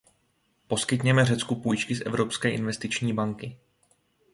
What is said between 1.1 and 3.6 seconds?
Řecku půjčky z Evropské investiční banky.